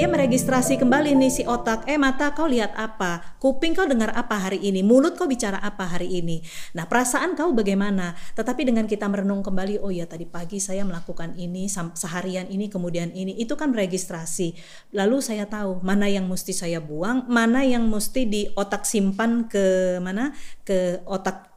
dia 0.00 0.08
meregistrasi 0.08 0.80
kembali 0.80 1.12
nih 1.12 1.28
si 1.28 1.42
otak. 1.44 1.84
Eh 1.84 2.00
mata 2.00 2.32
kau 2.32 2.48
lihat 2.48 2.72
apa? 2.72 3.36
Kuping 3.36 3.76
kau 3.76 3.84
dengar 3.84 4.08
apa 4.16 4.32
hari 4.32 4.56
ini? 4.56 4.80
Mulut 4.80 5.12
kau 5.12 5.28
bicara 5.28 5.60
apa 5.60 5.84
hari 5.84 6.24
ini? 6.24 6.40
Nah 6.72 6.88
perasaan 6.88 7.36
kau 7.36 7.52
bagaimana? 7.52 8.16
Tetapi 8.32 8.64
dengan 8.64 8.88
kita 8.88 9.04
merenung 9.12 9.44
kembali, 9.44 9.76
oh 9.84 9.92
ya 9.92 10.08
tadi 10.08 10.24
pagi 10.24 10.56
saya 10.56 10.88
melakukan 10.88 11.36
ini 11.36 11.68
seharian 11.68 12.48
ini 12.48 12.72
kemudian 12.72 13.12
ini 13.12 13.36
itu 13.36 13.52
kan 13.60 13.76
registrasi. 13.76 14.56
Lalu 14.96 15.20
saya 15.20 15.44
tahu 15.44 15.84
mana 15.84 16.08
yang 16.08 16.24
mesti 16.24 16.56
saya 16.56 16.80
buang, 16.80 17.28
mana 17.28 17.60
yang 17.68 17.84
mesti 17.84 18.24
di 18.24 18.48
otak 18.56 18.88
simpan 18.88 19.52
ke 19.52 20.00
mana 20.00 20.32
ke 20.64 21.04
otak 21.04 21.49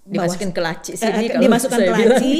dimasukin 0.00 0.50
ke 0.50 0.60
laci 0.64 0.92
sini 0.96 1.28
eh, 1.28 1.38
dimasukkan 1.38 1.78
ke 1.78 1.92
laci 1.92 2.34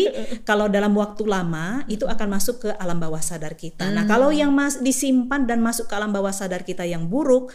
kalau 0.49 0.67
dalam 0.67 0.97
waktu 0.97 1.23
lama 1.29 1.85
itu 1.87 2.09
akan 2.09 2.29
masuk 2.33 2.67
ke 2.67 2.71
alam 2.81 2.97
bawah 2.97 3.21
sadar 3.21 3.55
kita. 3.55 3.85
Nah, 3.85 3.89
hmm. 3.89 3.97
Nah, 4.01 4.05
kalau 4.09 4.31
yang 4.33 4.51
mas 4.51 4.81
disimpan 4.81 5.45
dan 5.45 5.61
masuk 5.61 5.87
ke 5.87 5.95
alam 5.95 6.11
bawah 6.11 6.33
sadar 6.33 6.65
kita 6.65 6.89
yang 6.89 7.07
buruk 7.07 7.53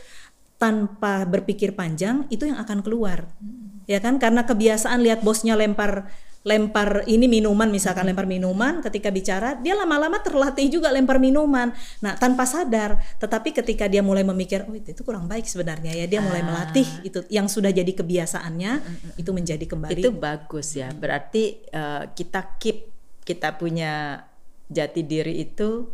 tanpa 0.55 1.27
berpikir 1.27 1.75
panjang 1.75 2.29
itu 2.31 2.47
yang 2.47 2.61
akan 2.61 2.85
keluar. 2.85 3.27
Hmm. 3.41 3.83
Ya 3.89 3.99
kan? 3.99 4.21
Karena 4.21 4.45
kebiasaan 4.45 5.01
lihat 5.01 5.25
bosnya 5.25 5.57
lempar 5.57 6.09
lempar 6.45 7.01
ini 7.09 7.25
minuman 7.25 7.65
misalkan 7.73 8.05
lempar 8.05 8.29
minuman 8.29 8.77
ketika 8.85 9.09
bicara 9.09 9.57
dia 9.57 9.73
lama-lama 9.73 10.21
terlatih 10.21 10.69
juga 10.69 10.93
lempar 10.93 11.17
minuman 11.17 11.73
nah 12.05 12.13
tanpa 12.13 12.45
sadar 12.45 13.01
tetapi 13.17 13.49
ketika 13.49 13.89
dia 13.89 14.05
mulai 14.05 14.21
memikir 14.21 14.61
oh 14.69 14.77
itu, 14.77 14.93
kurang 15.01 15.25
baik 15.25 15.49
sebenarnya 15.49 15.97
ya 15.97 16.05
dia 16.05 16.21
mulai 16.21 16.45
ah. 16.45 16.53
melatih 16.53 16.85
itu 17.01 17.25
yang 17.33 17.49
sudah 17.49 17.73
jadi 17.73 17.89
kebiasaannya 17.89 18.71
itu 19.17 19.31
menjadi 19.33 19.65
kembali 19.65 19.97
itu 19.97 20.13
bagus 20.13 20.77
ya 20.77 20.93
berarti 20.93 21.65
uh, 21.73 22.13
kita 22.13 22.61
keep 22.61 22.93
kita 23.25 23.57
punya 23.57 24.21
jati 24.69 25.01
diri 25.01 25.41
itu 25.41 25.89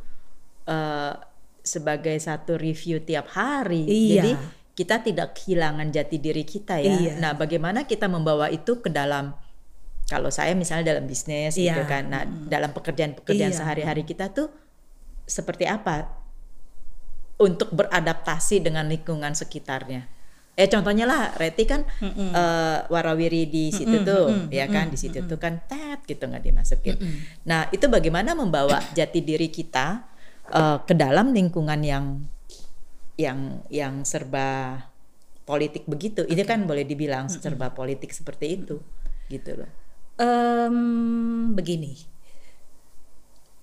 uh, 0.68 1.16
sebagai 1.64 2.20
satu 2.20 2.60
review 2.60 3.00
tiap 3.08 3.32
hari 3.40 3.88
iya. 3.88 4.20
jadi 4.20 4.32
kita 4.76 4.96
tidak 5.00 5.40
kehilangan 5.40 5.96
jati 5.96 6.20
diri 6.20 6.44
kita 6.44 6.76
ya 6.84 6.92
iya. 6.92 7.14
nah 7.24 7.32
bagaimana 7.32 7.88
kita 7.88 8.12
membawa 8.12 8.52
itu 8.52 8.84
ke 8.84 8.92
dalam 8.92 9.32
kalau 10.12 10.28
saya 10.28 10.52
misalnya 10.52 10.92
dalam 10.92 11.08
bisnis 11.08 11.56
yeah. 11.56 11.72
gitu 11.72 11.88
kan 11.88 12.12
nah 12.12 12.28
mm. 12.28 12.52
dalam 12.52 12.76
pekerjaan-pekerjaan 12.76 13.56
yeah. 13.56 13.60
sehari-hari 13.64 14.04
kita 14.04 14.28
tuh 14.36 14.52
seperti 15.24 15.64
apa 15.64 16.12
untuk 17.40 17.72
beradaptasi 17.72 18.60
dengan 18.60 18.92
lingkungan 18.92 19.32
sekitarnya 19.32 20.12
eh 20.60 20.68
contohnya 20.68 21.08
lah 21.08 21.32
Reti 21.40 21.64
kan 21.64 21.88
mm 21.88 22.12
-mm. 22.12 22.30
Uh, 22.36 22.78
warawiri 22.92 23.48
di 23.48 23.72
situ 23.72 23.88
mm 23.98 24.04
-mm. 24.04 24.12
tuh 24.12 24.26
mm 24.28 24.36
-mm. 24.36 24.48
ya 24.52 24.66
kan 24.68 24.86
di 24.92 24.98
situ 25.00 25.24
mm 25.24 25.24
-mm. 25.24 25.32
tuh 25.32 25.40
kan 25.40 25.54
tet 25.64 26.00
gitu 26.04 26.28
nggak 26.28 26.44
dimasukin 26.44 27.00
mm 27.00 27.08
-mm. 27.08 27.20
nah 27.48 27.72
itu 27.72 27.88
bagaimana 27.88 28.36
membawa 28.36 28.84
jati 28.92 29.24
diri 29.24 29.48
kita 29.48 30.04
uh, 30.52 30.84
ke 30.84 30.92
dalam 30.92 31.32
lingkungan 31.32 31.80
yang 31.80 32.06
yang 33.16 33.64
yang 33.72 34.04
serba 34.04 34.76
politik 35.48 35.88
begitu 35.88 36.28
okay. 36.28 36.36
ini 36.36 36.44
kan 36.44 36.68
boleh 36.68 36.84
dibilang 36.84 37.32
serba 37.32 37.72
politik 37.72 38.12
seperti 38.12 38.60
itu 38.60 38.76
gitu 39.32 39.56
loh 39.56 39.81
um, 40.22 41.52
begini 41.58 41.98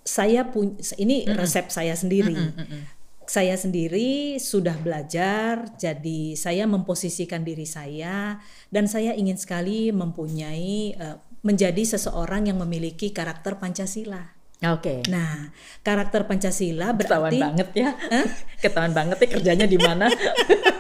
saya 0.03 0.48
punya 0.48 0.81
ini 0.98 1.25
mm 1.25 1.31
-mm. 1.31 1.39
resep 1.39 1.67
saya 1.70 1.95
sendiri 1.95 2.34
mm 2.34 2.51
-mm, 2.51 2.59
mm 2.59 2.67
-mm. 2.67 2.83
saya 3.28 3.55
sendiri 3.55 4.41
sudah 4.41 4.75
belajar 4.81 5.70
jadi 5.77 6.34
saya 6.34 6.64
memposisikan 6.67 7.45
diri 7.45 7.69
saya 7.69 8.41
dan 8.73 8.91
saya 8.91 9.14
ingin 9.14 9.36
sekali 9.36 9.92
mempunyai 9.92 10.97
uh, 10.97 11.17
menjadi 11.47 11.97
seseorang 11.97 12.51
yang 12.51 12.59
memiliki 12.59 13.14
karakter 13.14 13.61
Pancasila 13.61 14.38
Oke. 14.59 15.06
Okay. 15.06 15.06
Nah, 15.06 15.55
karakter 15.87 16.27
Pancasila 16.27 16.91
berarti 16.91 17.07
ketahuan 17.07 17.33
banget 17.39 17.69
ya. 17.79 17.95
Huh? 17.95 18.27
Ketahuan 18.67 18.91
banget 18.91 19.17
ya 19.23 19.29
kerjanya 19.39 19.67
di 19.70 19.79
mana. 19.79 20.11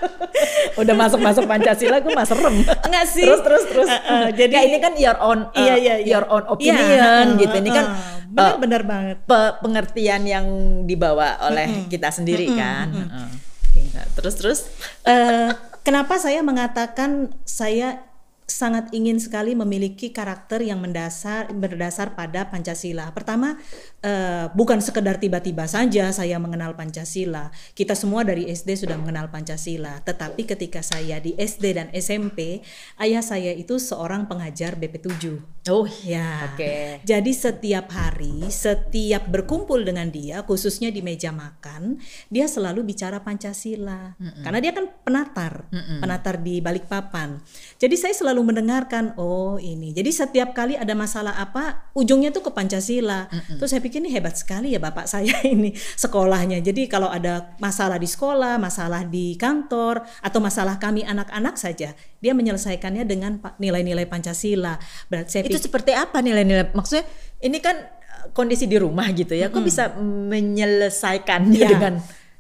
Udah 0.82 0.94
masuk-masuk 0.98 1.46
Pancasila 1.46 2.02
gue 2.02 2.10
mah 2.10 2.26
serem. 2.26 2.58
Enggak 2.66 3.06
sih. 3.06 3.22
Terus 3.22 3.40
terus 3.46 3.64
terus. 3.70 3.86
Uh, 3.86 4.02
uh, 4.10 4.26
jadi 4.34 4.54
ya, 4.58 4.62
ini 4.66 4.78
kan 4.82 4.92
your 4.98 5.14
own 5.22 5.46
uh, 5.54 5.62
iya, 5.62 5.74
iya, 5.78 5.94
iya. 6.02 6.10
your 6.10 6.26
own 6.26 6.42
iya, 6.42 6.50
opinion 6.50 7.24
iya, 7.38 7.38
gitu. 7.38 7.54
Ini 7.54 7.70
kan 7.70 7.86
benar-benar 8.26 8.82
uh, 8.82 8.86
banget. 8.90 9.16
Pe 9.30 9.40
pengertian 9.62 10.22
yang 10.26 10.46
dibawa 10.82 11.38
oleh 11.46 11.70
mm 11.70 11.78
-hmm. 11.86 11.90
kita 11.94 12.10
sendiri 12.10 12.50
mm 12.50 12.54
-hmm. 12.54 12.58
kan. 12.58 12.86
Mm 12.90 13.06
-hmm. 13.06 13.14
uh. 13.14 13.30
Okay. 13.70 13.84
Nah, 13.94 14.06
terus 14.18 14.34
terus 14.34 14.60
uh, 15.06 15.54
kenapa 15.86 16.18
saya 16.18 16.42
mengatakan 16.42 17.30
saya 17.46 18.07
sangat 18.48 18.88
ingin 18.96 19.20
sekali 19.20 19.52
memiliki 19.52 20.08
karakter 20.08 20.64
yang 20.64 20.80
mendasar 20.80 21.52
berdasar 21.52 22.16
pada 22.16 22.48
Pancasila. 22.48 23.12
Pertama, 23.12 23.60
uh, 24.00 24.48
bukan 24.56 24.80
sekedar 24.80 25.20
tiba-tiba 25.20 25.68
saja 25.68 26.08
saya 26.16 26.40
mengenal 26.40 26.72
Pancasila. 26.72 27.52
Kita 27.76 27.92
semua 27.92 28.24
dari 28.24 28.48
SD 28.48 28.88
sudah 28.88 28.96
mengenal 28.96 29.28
Pancasila. 29.28 30.00
Tetapi 30.00 30.48
ketika 30.48 30.80
saya 30.80 31.20
di 31.20 31.36
SD 31.36 31.76
dan 31.76 31.92
SMP, 31.92 32.64
ayah 32.96 33.20
saya 33.20 33.52
itu 33.52 33.76
seorang 33.76 34.24
pengajar 34.24 34.80
BP7. 34.80 35.57
Oh, 35.68 35.84
ya. 35.84 36.54
Oke. 36.54 36.64
Okay. 36.64 36.84
Jadi 37.04 37.32
setiap 37.36 37.92
hari, 37.92 38.48
setiap 38.48 39.28
berkumpul 39.28 39.84
dengan 39.84 40.08
dia, 40.08 40.40
khususnya 40.46 40.88
di 40.88 41.04
meja 41.04 41.34
makan, 41.34 42.00
dia 42.32 42.48
selalu 42.48 42.86
bicara 42.86 43.20
Pancasila. 43.20 44.16
Mm 44.16 44.24
-mm. 44.24 44.42
Karena 44.46 44.58
dia 44.64 44.72
kan 44.72 44.86
penatar, 45.04 45.68
mm 45.68 45.76
-mm. 45.76 45.98
penatar 46.00 46.34
di 46.40 46.64
Balikpapan. 46.64 47.44
Jadi 47.76 47.96
saya 47.98 48.16
selalu 48.16 48.38
selalu 48.38 48.54
mendengarkan 48.54 49.18
oh 49.18 49.58
ini 49.58 49.90
jadi 49.90 50.12
setiap 50.14 50.54
kali 50.54 50.78
ada 50.78 50.94
masalah 50.94 51.34
apa 51.42 51.90
ujungnya 51.96 52.30
tuh 52.30 52.46
ke 52.46 52.50
Pancasila 52.54 53.26
mm 53.26 53.34
-mm. 53.34 53.56
terus 53.58 53.74
saya 53.74 53.82
pikir 53.82 53.98
ini 53.98 54.14
hebat 54.14 54.38
sekali 54.38 54.76
ya 54.76 54.78
bapak 54.78 55.10
saya 55.10 55.42
ini 55.58 55.74
sekolahnya 55.74 56.62
jadi 56.62 56.86
kalau 56.86 57.10
ada 57.10 57.56
masalah 57.58 57.98
di 57.98 58.06
sekolah 58.06 58.60
masalah 58.62 59.02
di 59.02 59.34
kantor 59.34 60.06
atau 60.22 60.38
masalah 60.38 60.78
kami 60.78 61.02
anak-anak 61.02 61.58
saja 61.58 61.98
dia 62.18 62.32
menyelesaikannya 62.34 63.06
dengan 63.06 63.38
nilai-nilai 63.62 64.06
Pancasila 64.10 64.78
berarti 65.06 65.30
saya 65.38 65.42
itu 65.46 65.58
seperti 65.58 65.94
apa 65.94 66.18
nilai-nilai 66.18 66.74
maksudnya 66.74 67.06
ini 67.42 67.58
kan 67.62 67.78
eh, 67.78 68.28
kondisi 68.34 68.66
di 68.66 68.74
rumah 68.78 69.06
gitu 69.14 69.38
ya 69.38 69.48
-hmm. 69.48 69.54
kok 69.54 69.62
bisa 69.62 69.84
menyelesaikannya 70.02 71.62
ya. 71.62 71.70
dengan 71.70 71.94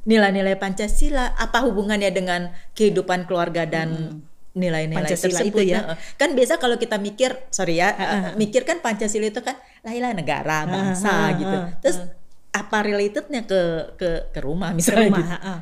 nilai-nilai 0.08 0.56
Pancasila 0.58 1.38
apa 1.38 1.62
hubungannya 1.62 2.10
dengan 2.10 2.50
kehidupan 2.74 3.28
keluarga 3.28 3.68
dan 3.68 3.88
hmm 3.94 4.28
nilai-nilai 4.58 5.06
Pancasila 5.06 5.38
tersebut 5.38 5.62
itu 5.62 5.70
ya. 5.70 5.94
Kan 6.18 6.34
biasa 6.34 6.58
kalau 6.58 6.76
kita 6.76 6.98
mikir, 6.98 7.30
sorry 7.54 7.78
ya, 7.78 7.94
uh, 7.94 8.02
uh, 8.02 8.22
mikir 8.34 8.66
kan 8.66 8.82
Pancasila 8.82 9.30
itu 9.30 9.38
kan 9.38 9.54
lah 9.86 10.12
negara, 10.12 10.66
bangsa 10.66 11.06
uh, 11.08 11.18
uh, 11.22 11.28
gitu. 11.38 11.56
Terus 11.86 11.98
uh, 12.02 12.10
apa 12.50 12.78
relatednya 12.82 13.46
ke 13.46 13.60
ke 13.94 14.10
ke 14.34 14.40
rumah 14.42 14.74
misalnya? 14.74 15.06
Ke 15.06 15.10
rumah, 15.14 15.28
gitu. 15.30 15.46
uh. 15.46 15.60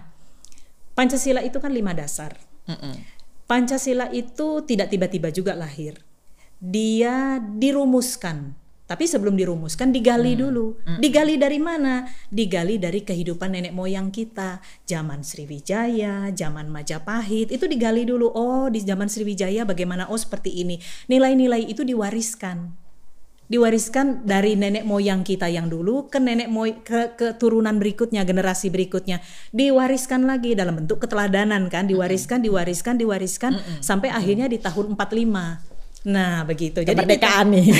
Pancasila 0.96 1.40
itu 1.44 1.58
kan 1.60 1.70
lima 1.70 1.92
dasar. 1.92 2.32
Uh 2.64 2.72
-uh. 2.72 2.94
Pancasila 3.46 4.10
itu 4.10 4.62
tidak 4.66 4.90
tiba-tiba 4.90 5.30
juga 5.30 5.54
lahir. 5.54 6.02
Dia 6.58 7.38
dirumuskan 7.38 8.58
tapi 8.86 9.10
sebelum 9.10 9.34
dirumuskan 9.34 9.90
digali 9.90 10.38
hmm. 10.38 10.40
dulu. 10.46 10.66
Hmm. 10.86 11.02
Digali 11.02 11.34
dari 11.34 11.58
mana? 11.58 12.06
Digali 12.30 12.78
dari 12.78 13.02
kehidupan 13.02 13.58
nenek 13.58 13.74
moyang 13.74 14.14
kita. 14.14 14.62
Zaman 14.86 15.26
Sriwijaya, 15.26 16.30
zaman 16.30 16.70
Majapahit, 16.70 17.50
itu 17.50 17.66
digali 17.66 18.06
dulu. 18.06 18.30
Oh, 18.30 18.70
di 18.70 18.78
zaman 18.78 19.10
Sriwijaya 19.10 19.66
bagaimana? 19.66 20.06
Oh, 20.06 20.14
seperti 20.14 20.54
ini. 20.62 20.78
Nilai-nilai 21.10 21.66
itu 21.66 21.82
diwariskan. 21.82 22.85
Diwariskan 23.46 24.26
dari 24.26 24.58
nenek 24.58 24.82
moyang 24.82 25.22
kita 25.22 25.46
yang 25.46 25.70
dulu 25.70 26.10
ke 26.10 26.18
nenek 26.18 26.50
moy 26.50 26.82
ke 26.82 27.14
keturunan 27.14 27.78
berikutnya, 27.78 28.26
generasi 28.26 28.74
berikutnya. 28.74 29.22
Diwariskan 29.54 30.26
lagi 30.26 30.58
dalam 30.58 30.82
bentuk 30.82 30.98
keteladanan 31.06 31.70
kan, 31.70 31.86
diwariskan, 31.86 32.42
diwariskan, 32.42 32.98
diwariskan 32.98 33.52
mm 33.54 33.62
-mm. 33.62 33.78
sampai 33.86 34.10
akhirnya 34.10 34.50
di 34.50 34.58
tahun 34.58 34.98
45 34.98 35.76
Nah, 36.06 36.46
begitu. 36.46 36.86
Jadi 36.86 36.94
kemerdekaan 36.94 37.46
nih. 37.50 37.66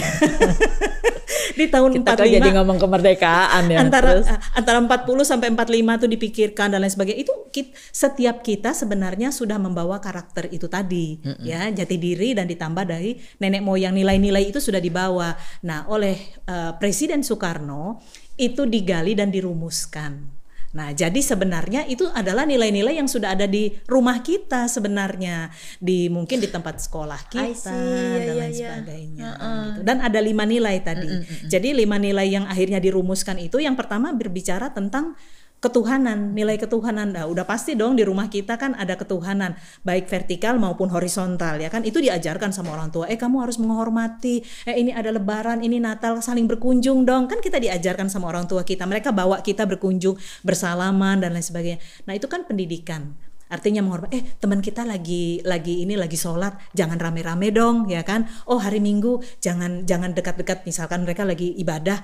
di 1.57 1.67
tahun 1.73 1.91
kita 2.05 2.13
45 2.21 2.37
jadi 2.37 2.51
ngomong 2.61 2.77
kemerdekaan 2.77 3.65
ya. 3.73 3.79
Antara 3.81 4.21
terus. 4.21 4.29
antara 4.53 4.79
40 4.85 5.25
sampai 5.25 5.49
45 5.57 5.99
itu 6.05 6.07
dipikirkan 6.13 6.69
dan 6.69 6.85
lain 6.85 6.93
sebagainya. 6.93 7.25
Itu 7.25 7.49
kita, 7.49 7.73
setiap 7.91 8.45
kita 8.45 8.77
sebenarnya 8.77 9.33
sudah 9.33 9.57
membawa 9.57 9.97
karakter 9.99 10.53
itu 10.53 10.69
tadi, 10.69 11.17
mm 11.25 11.33
-mm. 11.33 11.45
ya, 11.49 11.73
jati 11.73 11.97
diri 11.97 12.37
dan 12.37 12.45
ditambah 12.45 12.85
dari 12.85 13.17
nenek 13.41 13.65
moyang 13.65 13.97
nilai-nilai 13.97 14.53
itu 14.53 14.61
sudah 14.61 14.79
dibawa. 14.79 15.33
Nah, 15.65 15.89
oleh 15.89 16.21
uh, 16.45 16.77
Presiden 16.77 17.25
Soekarno 17.25 18.05
itu 18.37 18.69
digali 18.69 19.17
dan 19.17 19.33
dirumuskan. 19.33 20.36
Nah, 20.77 20.93
jadi 20.93 21.17
sebenarnya 21.25 21.89
itu 21.89 22.05
adalah 22.13 22.45
nilai-nilai 22.45 23.01
yang 23.01 23.09
sudah 23.09 23.33
ada 23.33 23.49
di 23.49 23.73
rumah 23.89 24.21
kita 24.21 24.69
sebenarnya, 24.69 25.49
di 25.81 26.13
mungkin 26.13 26.37
di 26.37 26.53
tempat 26.53 26.85
sekolah 26.85 27.33
kita 27.33 27.57
see, 27.57 27.73
dan 27.73 27.81
yeah, 27.81 28.37
lain 28.37 28.53
yeah, 28.53 28.71
sebagainya. 28.77 29.25
Uh 29.25 29.33
-uh. 29.33 29.65
Gitu. 29.73 29.81
Dan 29.89 29.97
ada 30.05 30.21
lima 30.21 30.45
nilai 30.45 30.77
tadi. 30.85 31.09
Mm 31.09 31.17
-mm, 31.17 31.25
mm 31.25 31.37
-mm. 31.41 31.49
Jadi 31.49 31.69
lima 31.73 31.97
nilai 31.97 32.29
yang 32.29 32.45
akhirnya 32.45 32.77
dirumuskan 32.77 33.41
itu, 33.41 33.57
yang 33.57 33.73
pertama 33.73 34.13
berbicara 34.13 34.77
tentang 34.77 35.17
ketuhanan, 35.61 36.37
nilai 36.37 36.61
ketuhanan. 36.61 37.17
Nah, 37.17 37.25
udah 37.27 37.49
pasti 37.49 37.75
dong 37.75 37.97
di 37.97 38.05
rumah 38.05 38.29
kita 38.29 38.61
kan 38.61 38.77
ada 38.77 38.95
ketuhanan, 38.95 39.57
baik 39.83 40.07
vertikal 40.07 40.61
maupun 40.61 40.93
horizontal 40.93 41.57
ya 41.59 41.73
kan. 41.73 41.83
Itu 41.83 41.99
diajarkan 41.99 42.53
sama 42.53 42.77
orang 42.77 42.93
tua. 42.93 43.09
Eh 43.09 43.19
kamu 43.19 43.43
harus 43.43 43.57
menghormati. 43.57 44.45
Eh 44.69 44.77
ini 44.77 44.93
ada 44.93 45.11
lebaran, 45.11 45.65
ini 45.65 45.81
Natal, 45.81 46.21
saling 46.21 46.45
berkunjung 46.45 47.09
dong. 47.09 47.27
Kan 47.27 47.41
kita 47.41 47.57
diajarkan 47.57 48.13
sama 48.13 48.29
orang 48.29 48.45
tua 48.47 48.63
kita. 48.63 48.85
Mereka 48.85 49.11
bawa 49.11 49.41
kita 49.41 49.65
berkunjung, 49.65 50.15
bersalaman 50.45 51.25
dan 51.25 51.33
lain 51.33 51.45
sebagainya. 51.45 51.81
Nah, 52.05 52.15
itu 52.15 52.29
kan 52.29 52.45
pendidikan 52.45 53.17
artinya 53.47 53.79
menghormati 53.79 54.19
eh 54.19 54.25
teman 54.43 54.59
kita 54.59 54.83
lagi 54.83 55.39
lagi 55.47 55.87
ini 55.87 55.95
lagi 55.95 56.19
sholat 56.19 56.59
jangan 56.75 56.99
rame-rame 56.99 57.55
dong 57.55 57.87
ya 57.87 58.03
kan 58.03 58.27
oh 58.51 58.59
hari 58.59 58.83
minggu 58.83 59.23
jangan 59.39 59.87
jangan 59.87 60.19
dekat-dekat 60.19 60.67
misalkan 60.67 61.07
mereka 61.07 61.23
lagi 61.23 61.55
ibadah 61.55 62.03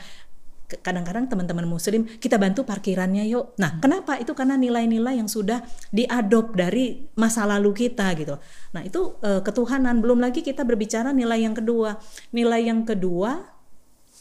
kadang-kadang 0.81 1.29
teman-teman 1.29 1.69
muslim 1.69 2.09
kita 2.09 2.41
bantu 2.41 2.65
parkirannya 2.65 3.29
yuk. 3.29 3.53
Nah, 3.61 3.77
hmm. 3.77 3.81
kenapa? 3.85 4.17
Itu 4.17 4.33
karena 4.33 4.57
nilai-nilai 4.57 5.21
yang 5.21 5.29
sudah 5.29 5.61
diadop 5.93 6.57
dari 6.57 7.13
masa 7.21 7.45
lalu 7.45 7.77
kita 7.77 8.09
gitu. 8.17 8.41
Nah, 8.73 8.81
itu 8.87 9.21
uh, 9.21 9.45
ketuhanan. 9.45 10.01
Belum 10.01 10.23
lagi 10.23 10.41
kita 10.41 10.65
berbicara 10.65 11.13
nilai 11.13 11.45
yang 11.45 11.53
kedua. 11.53 12.01
Nilai 12.33 12.65
yang 12.65 12.89
kedua 12.89 13.53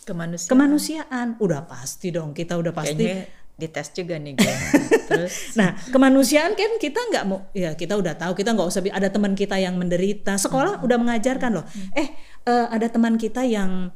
kemanusiaan. 0.03 0.51
Kemanusiaan. 0.51 1.27
Udah 1.39 1.63
pasti 1.63 2.11
dong, 2.11 2.35
kita 2.35 2.57
udah 2.59 2.73
pasti 2.75 2.99
Kayaknya 2.99 3.39
dites 3.61 3.93
juga 3.93 4.17
nih 4.17 4.33
Terus 5.11 5.53
nah, 5.53 5.77
kemanusiaan 5.93 6.57
kan 6.57 6.81
kita 6.81 6.97
nggak 6.97 7.23
mau 7.29 7.45
ya 7.53 7.77
kita 7.77 7.93
udah 7.93 8.17
tahu 8.17 8.33
kita 8.33 8.57
nggak 8.57 8.67
usah 8.73 8.81
ada 8.89 9.13
teman 9.13 9.37
kita 9.37 9.61
yang 9.61 9.77
menderita. 9.77 10.33
Sekolah 10.41 10.81
hmm. 10.81 10.85
udah 10.87 10.97
mengajarkan 10.97 11.61
loh. 11.61 11.65
Hmm. 11.67 11.93
Eh 11.93 12.07
uh, 12.49 12.67
ada 12.73 12.89
teman 12.89 13.21
kita 13.21 13.45
yang 13.45 13.93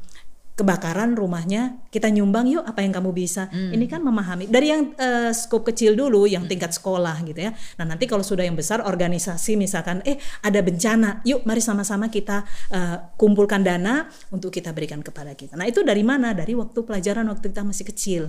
kebakaran 0.56 1.20
rumahnya 1.20 1.84
kita 1.92 2.08
nyumbang 2.08 2.48
yuk 2.48 2.64
apa 2.64 2.80
yang 2.80 2.96
kamu 2.96 3.12
bisa. 3.12 3.52
Hmm. 3.52 3.76
ini 3.76 3.92
kan 3.92 4.00
memahami. 4.00 4.48
Dari 4.48 4.72
yang 4.72 4.96
uh, 4.96 5.36
skop 5.36 5.68
kecil 5.68 6.00
dulu 6.00 6.24
yang 6.24 6.48
hmm. 6.48 6.52
tingkat 6.52 6.72
sekolah 6.72 7.20
gitu 7.28 7.40
ya. 7.44 7.52
Nah 7.76 7.86
nanti 7.92 8.08
kalau 8.08 8.24
sudah 8.24 8.48
yang 8.48 8.56
besar 8.56 8.80
organisasi 8.80 9.60
misalkan 9.60 10.00
eh 10.08 10.16
ada 10.40 10.64
bencana 10.64 11.20
yuk 11.28 11.44
mari 11.44 11.60
sama-sama 11.60 12.08
kita 12.08 12.48
uh, 12.72 13.12
kumpulkan 13.20 13.68
dana 13.68 14.08
untuk 14.32 14.56
kita 14.56 14.72
berikan 14.72 15.04
kepada 15.04 15.36
kita. 15.36 15.60
Nah 15.60 15.68
itu 15.68 15.84
dari 15.84 16.08
mana? 16.08 16.32
Dari 16.32 16.56
waktu 16.56 16.80
pelajaran 16.88 17.28
waktu 17.28 17.52
kita 17.52 17.64
masih 17.68 17.86
kecil. 17.92 18.24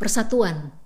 Persatuan 0.00 0.79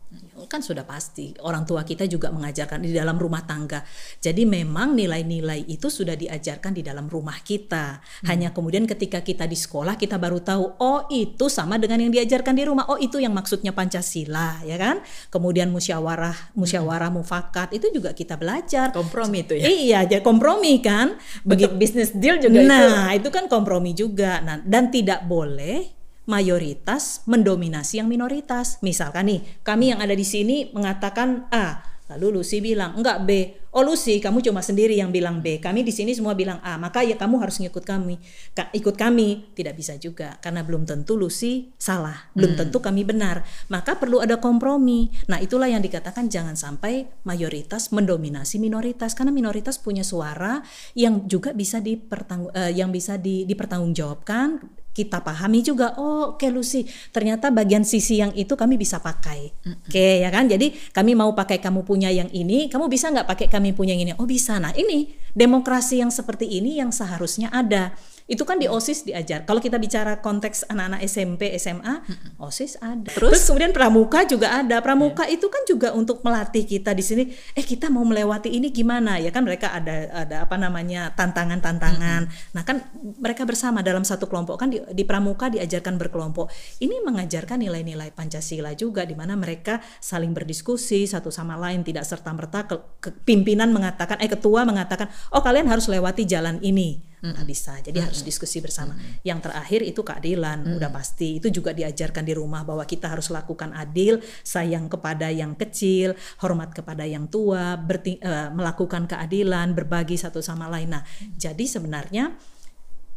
kan 0.44 0.60
sudah 0.60 0.84
pasti 0.84 1.32
orang 1.42 1.64
tua 1.64 1.86
kita 1.86 2.04
juga 2.10 2.28
mengajarkan 2.34 2.82
di 2.82 2.90
dalam 2.90 3.16
rumah 3.16 3.46
tangga. 3.46 3.82
Jadi 4.20 4.44
memang 4.44 4.92
nilai-nilai 4.92 5.66
itu 5.70 5.88
sudah 5.88 6.18
diajarkan 6.18 6.74
di 6.74 6.82
dalam 6.82 7.06
rumah 7.06 7.38
kita. 7.40 8.02
Hmm. 8.02 8.26
Hanya 8.28 8.50
kemudian 8.50 8.84
ketika 8.84 9.22
kita 9.22 9.46
di 9.46 9.54
sekolah 9.54 9.94
kita 9.94 10.18
baru 10.18 10.42
tahu 10.42 10.64
oh 10.82 11.06
itu 11.08 11.46
sama 11.46 11.78
dengan 11.78 12.02
yang 12.02 12.12
diajarkan 12.12 12.54
di 12.54 12.64
rumah. 12.66 12.90
Oh 12.90 12.98
itu 12.98 13.22
yang 13.22 13.32
maksudnya 13.32 13.70
Pancasila 13.70 14.60
ya 14.66 14.76
kan? 14.76 15.00
Kemudian 15.30 15.70
musyawarah, 15.70 16.54
musyawarah 16.58 17.10
hmm. 17.14 17.18
mufakat 17.22 17.68
itu 17.72 17.90
juga 17.94 18.12
kita 18.12 18.34
belajar. 18.34 18.90
Kompromi 18.90 19.46
itu 19.46 19.54
ya. 19.56 19.66
Iya, 19.70 20.00
jadi 20.06 20.22
kompromi 20.22 20.82
kan. 20.82 21.16
Begitu 21.46 21.74
bisnis 21.78 22.10
deal 22.14 22.42
juga 22.42 22.60
Nah, 22.64 23.14
itu. 23.14 23.26
itu 23.26 23.28
kan 23.30 23.44
kompromi 23.46 23.94
juga. 23.94 24.42
Nah, 24.42 24.58
dan 24.62 24.90
tidak 24.90 25.26
boleh 25.26 25.93
mayoritas 26.24 27.24
mendominasi 27.28 28.00
yang 28.00 28.08
minoritas. 28.08 28.80
Misalkan 28.80 29.28
nih, 29.28 29.40
kami 29.64 29.92
yang 29.92 30.00
ada 30.00 30.16
di 30.16 30.24
sini 30.24 30.72
mengatakan 30.72 31.48
A, 31.52 31.84
lalu 32.12 32.40
Lucy 32.40 32.60
bilang 32.60 32.96
enggak 33.00 33.24
B. 33.24 33.30
Oh 33.74 33.82
Lucy, 33.82 34.22
kamu 34.22 34.38
cuma 34.38 34.62
sendiri 34.62 34.94
yang 34.94 35.10
bilang 35.10 35.42
B. 35.42 35.58
Kami 35.58 35.82
di 35.82 35.90
sini 35.90 36.14
semua 36.14 36.38
bilang 36.38 36.62
A, 36.62 36.78
maka 36.78 37.02
ya 37.02 37.18
kamu 37.18 37.42
harus 37.42 37.58
ngikut 37.58 37.82
kami. 37.82 38.22
Ka 38.54 38.70
ikut 38.70 38.94
kami 38.94 39.50
tidak 39.58 39.74
bisa 39.74 39.98
juga 39.98 40.38
karena 40.38 40.62
belum 40.62 40.86
tentu 40.86 41.18
Lucy 41.18 41.74
salah, 41.74 42.30
belum 42.38 42.54
hmm. 42.54 42.60
tentu 42.60 42.78
kami 42.78 43.02
benar. 43.02 43.42
Maka 43.66 43.98
perlu 43.98 44.22
ada 44.22 44.38
kompromi. 44.38 45.10
Nah, 45.26 45.42
itulah 45.42 45.66
yang 45.66 45.82
dikatakan 45.82 46.30
jangan 46.30 46.54
sampai 46.54 47.10
mayoritas 47.26 47.90
mendominasi 47.90 48.62
minoritas 48.62 49.10
karena 49.18 49.34
minoritas 49.34 49.82
punya 49.82 50.06
suara 50.06 50.62
yang 50.94 51.26
juga 51.26 51.50
bisa 51.50 51.82
dipertanggung 51.82 52.54
uh, 52.54 52.70
yang 52.70 52.94
bisa 52.94 53.18
di, 53.18 53.42
dipertanggungjawabkan 53.42 54.83
kita 54.94 55.20
pahami 55.26 55.60
juga 55.60 55.98
oh 55.98 56.38
oke 56.38 56.40
okay, 56.40 56.54
Lucy 56.54 56.86
ternyata 57.10 57.50
bagian 57.50 57.82
sisi 57.82 58.22
yang 58.22 58.30
itu 58.38 58.54
kami 58.54 58.78
bisa 58.78 59.02
pakai. 59.02 59.50
Oke 59.66 59.90
okay, 59.90 60.12
ya 60.22 60.30
kan? 60.30 60.46
Jadi 60.46 60.70
kami 60.94 61.18
mau 61.18 61.34
pakai 61.34 61.58
kamu 61.58 61.82
punya 61.82 62.08
yang 62.14 62.30
ini 62.30 62.70
kamu 62.70 62.86
bisa 62.86 63.10
nggak 63.10 63.26
pakai 63.26 63.46
kami 63.50 63.74
punya 63.74 63.92
yang 63.98 64.06
ini? 64.06 64.14
Oh 64.16 64.24
bisa. 64.24 64.56
Nah 64.62 64.70
ini 64.78 65.10
demokrasi 65.34 65.98
yang 65.98 66.14
seperti 66.14 66.46
ini 66.46 66.78
yang 66.78 66.94
seharusnya 66.94 67.50
ada 67.50 67.92
itu 68.24 68.40
kan 68.48 68.56
di 68.56 68.64
OSIS 68.64 69.04
diajar. 69.04 69.44
Kalau 69.44 69.60
kita 69.60 69.76
bicara 69.76 70.24
konteks 70.24 70.64
anak-anak 70.72 71.04
SMP, 71.04 71.52
SMA, 71.60 72.00
OSIS 72.40 72.80
ada. 72.80 73.12
Terus, 73.12 73.36
Terus 73.36 73.44
kemudian 73.44 73.76
pramuka 73.76 74.24
juga 74.24 74.64
ada. 74.64 74.80
Pramuka 74.80 75.28
yeah. 75.28 75.36
itu 75.36 75.46
kan 75.52 75.60
juga 75.68 75.92
untuk 75.92 76.24
melatih 76.24 76.64
kita 76.64 76.96
di 76.96 77.04
sini. 77.04 77.22
Eh 77.52 77.60
kita 77.60 77.92
mau 77.92 78.00
melewati 78.00 78.48
ini 78.48 78.72
gimana? 78.72 79.20
Ya 79.20 79.28
kan 79.28 79.44
mereka 79.44 79.76
ada 79.76 80.24
ada 80.24 80.36
apa 80.48 80.56
namanya 80.56 81.12
tantangan-tantangan. 81.12 82.20
Mm-hmm. 82.24 82.52
Nah 82.56 82.62
kan 82.64 82.76
mereka 83.20 83.44
bersama 83.44 83.84
dalam 83.84 84.08
satu 84.08 84.24
kelompok 84.24 84.56
kan 84.56 84.72
di, 84.72 84.80
di 84.96 85.04
pramuka 85.04 85.52
diajarkan 85.52 86.00
berkelompok. 86.00 86.48
Ini 86.80 87.04
mengajarkan 87.04 87.60
nilai-nilai 87.60 88.08
Pancasila 88.16 88.72
juga 88.72 89.04
di 89.04 89.12
mana 89.12 89.36
mereka 89.36 89.84
saling 90.00 90.32
berdiskusi 90.32 91.04
satu 91.04 91.28
sama 91.28 91.60
lain 91.60 91.84
tidak 91.84 92.08
serta 92.08 92.32
merta 92.32 92.64
ke, 92.64 92.76
ke, 93.04 93.12
pimpinan 93.28 93.68
mengatakan 93.68 94.16
eh 94.24 94.32
ketua 94.32 94.64
mengatakan 94.64 95.12
oh 95.36 95.44
kalian 95.44 95.68
harus 95.68 95.92
lewati 95.92 96.24
jalan 96.24 96.56
ini 96.64 97.13
nggak 97.32 97.46
bisa 97.48 97.80
jadi 97.80 97.98
hmm. 98.04 98.06
harus 98.10 98.20
diskusi 98.20 98.60
bersama 98.60 98.92
hmm. 98.92 99.24
yang 99.24 99.40
terakhir 99.40 99.80
itu 99.80 100.04
keadilan 100.04 100.60
hmm. 100.60 100.76
udah 100.76 100.90
pasti 100.92 101.40
itu 101.40 101.48
juga 101.48 101.72
diajarkan 101.72 102.20
di 102.20 102.36
rumah 102.36 102.66
bahwa 102.66 102.84
kita 102.84 103.08
harus 103.08 103.32
lakukan 103.32 103.72
adil 103.72 104.20
sayang 104.44 104.92
kepada 104.92 105.32
yang 105.32 105.56
kecil 105.56 106.12
hormat 106.44 106.76
kepada 106.76 107.08
yang 107.08 107.24
tua 107.32 107.80
berti, 107.80 108.20
uh, 108.20 108.52
melakukan 108.52 109.08
keadilan 109.08 109.72
berbagi 109.72 110.20
satu 110.20 110.44
sama 110.44 110.68
lain 110.68 110.92
nah 110.92 111.02
hmm. 111.02 111.40
jadi 111.40 111.64
sebenarnya 111.64 112.36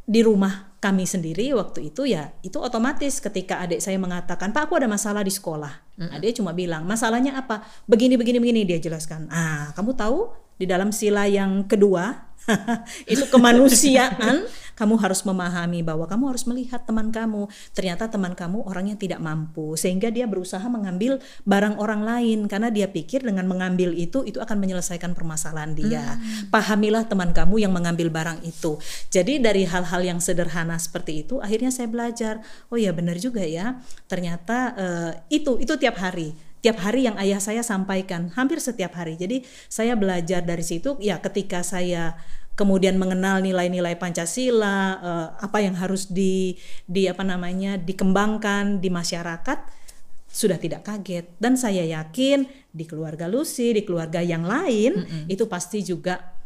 di 0.08 0.24
rumah 0.24 0.72
kami 0.80 1.04
sendiri 1.04 1.52
waktu 1.52 1.92
itu 1.92 2.08
ya 2.08 2.32
itu 2.40 2.56
otomatis 2.64 3.20
ketika 3.20 3.60
adik 3.60 3.84
saya 3.84 4.00
mengatakan 4.00 4.56
pak 4.56 4.72
aku 4.72 4.80
ada 4.80 4.88
masalah 4.88 5.20
di 5.20 5.36
sekolah 5.36 6.00
mm 6.00 6.16
-hmm. 6.16 6.32
cuma 6.32 6.56
bilang 6.56 6.88
masalahnya 6.88 7.36
apa 7.36 7.60
begini 7.92 8.16
begini 8.16 8.40
begini 8.40 8.64
dia 8.64 8.80
jelaskan 8.80 9.28
ah 9.28 9.76
kamu 9.76 10.00
tahu 10.00 10.32
di 10.56 10.64
dalam 10.64 10.96
sila 10.96 11.28
yang 11.28 11.68
kedua 11.68 12.27
itu 13.14 13.26
kemanusiaan. 13.30 14.48
Kamu 14.78 14.94
harus 15.02 15.26
memahami 15.26 15.82
bahwa 15.82 16.06
kamu 16.06 16.30
harus 16.30 16.46
melihat 16.46 16.86
teman 16.86 17.10
kamu. 17.10 17.50
Ternyata 17.74 18.14
teman 18.14 18.38
kamu 18.38 18.62
orang 18.62 18.94
yang 18.94 19.00
tidak 19.02 19.18
mampu 19.18 19.74
sehingga 19.74 20.14
dia 20.14 20.30
berusaha 20.30 20.62
mengambil 20.70 21.18
barang 21.50 21.82
orang 21.82 22.06
lain. 22.06 22.46
Karena 22.46 22.70
dia 22.70 22.86
pikir 22.86 23.26
dengan 23.26 23.50
mengambil 23.50 23.90
itu 23.98 24.22
itu 24.22 24.38
akan 24.38 24.58
menyelesaikan 24.62 25.18
permasalahan 25.18 25.74
dia. 25.74 26.06
Hmm. 26.18 26.54
pahamilah 26.54 27.10
teman 27.10 27.34
kamu 27.34 27.66
yang 27.66 27.74
mengambil 27.74 28.14
barang 28.14 28.46
itu. 28.46 28.78
Jadi 29.10 29.42
dari 29.42 29.66
hal-hal 29.66 30.06
yang 30.06 30.22
sederhana 30.22 30.78
seperti 30.78 31.26
itu 31.26 31.42
akhirnya 31.42 31.74
saya 31.74 31.90
belajar. 31.90 32.46
Oh 32.70 32.78
ya 32.78 32.94
benar 32.94 33.18
juga 33.18 33.42
ya. 33.42 33.82
Ternyata 34.06 34.58
uh, 34.78 35.12
itu 35.34 35.58
itu 35.58 35.74
tiap 35.82 35.98
hari 35.98 36.47
tiap 36.68 36.84
hari 36.84 37.08
yang 37.08 37.16
ayah 37.16 37.40
saya 37.40 37.64
sampaikan 37.64 38.28
hampir 38.36 38.60
setiap 38.60 38.92
hari. 39.00 39.16
Jadi 39.16 39.48
saya 39.72 39.96
belajar 39.96 40.44
dari 40.44 40.68
situ 40.68 41.00
ya 41.00 41.16
ketika 41.24 41.64
saya 41.64 42.20
kemudian 42.60 43.00
mengenal 43.00 43.40
nilai-nilai 43.40 43.96
Pancasila 43.96 45.00
uh, 45.00 45.28
apa 45.40 45.64
yang 45.64 45.80
harus 45.80 46.12
di 46.12 46.60
di 46.84 47.08
apa 47.08 47.24
namanya 47.24 47.80
dikembangkan 47.80 48.84
di 48.84 48.92
masyarakat 48.92 49.80
sudah 50.28 50.60
tidak 50.60 50.84
kaget 50.84 51.32
dan 51.40 51.56
saya 51.56 51.88
yakin 51.88 52.44
di 52.76 52.84
keluarga 52.84 53.32
Lucy 53.32 53.72
di 53.72 53.88
keluarga 53.88 54.20
yang 54.20 54.44
lain 54.44 55.00
mm 55.00 55.06
-hmm. 55.08 55.24
itu 55.32 55.48
pasti 55.48 55.88
juga 55.88 56.37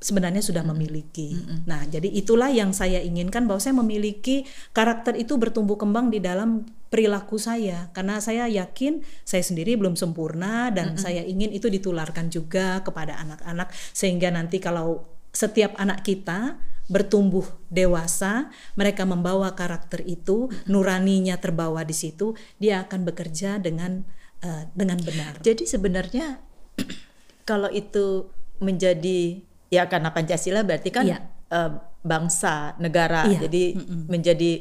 sebenarnya 0.00 0.44
sudah 0.44 0.62
memiliki. 0.66 1.34
Mm 1.34 1.42
-hmm. 1.44 1.58
Nah, 1.64 1.82
jadi 1.88 2.08
itulah 2.10 2.50
yang 2.52 2.76
saya 2.76 3.00
inginkan 3.00 3.48
bahwa 3.48 3.60
saya 3.62 3.74
memiliki 3.76 4.44
karakter 4.76 5.16
itu 5.16 5.38
bertumbuh 5.40 5.78
kembang 5.80 6.12
di 6.12 6.20
dalam 6.20 6.68
perilaku 6.92 7.42
saya 7.42 7.90
karena 7.90 8.22
saya 8.22 8.46
yakin 8.46 9.02
saya 9.26 9.42
sendiri 9.42 9.74
belum 9.74 9.98
sempurna 9.98 10.70
dan 10.70 10.92
mm 10.92 10.94
-hmm. 10.94 11.02
saya 11.02 11.22
ingin 11.26 11.50
itu 11.50 11.66
ditularkan 11.66 12.30
juga 12.30 12.86
kepada 12.86 13.18
anak-anak 13.18 13.74
sehingga 13.90 14.30
nanti 14.30 14.62
kalau 14.62 15.02
setiap 15.34 15.74
anak 15.74 16.06
kita 16.06 16.62
bertumbuh 16.84 17.48
dewasa, 17.72 18.52
mereka 18.76 19.08
membawa 19.08 19.56
karakter 19.56 20.04
itu, 20.04 20.52
nuraninya 20.68 21.40
terbawa 21.40 21.80
di 21.82 21.96
situ, 21.96 22.36
dia 22.60 22.84
akan 22.84 23.08
bekerja 23.08 23.56
dengan 23.56 24.04
uh, 24.44 24.68
dengan 24.76 25.00
benar. 25.00 25.40
Jadi 25.40 25.64
sebenarnya 25.64 26.44
kalau 27.48 27.72
itu 27.72 28.28
menjadi 28.60 29.40
ya 29.74 29.90
karena 29.90 30.14
Pancasila 30.14 30.62
berarti 30.62 30.90
kan 30.94 31.04
ya. 31.04 31.18
uh, 31.50 31.82
bangsa 32.04 32.78
negara, 32.78 33.26
ya. 33.26 33.48
jadi 33.48 33.74
mm 33.74 33.84
-mm. 33.84 34.00
menjadi 34.06 34.52